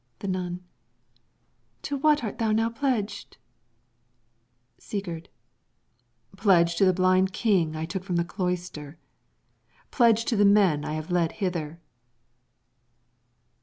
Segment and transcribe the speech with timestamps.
[0.17, 0.63] The Nun
[1.83, 3.37] To what art thou now pledged?
[4.79, 5.29] Sigurd
[6.35, 8.97] Pledged to the blind king I took from the cloister;
[9.91, 11.79] pledged to the men I have led hither.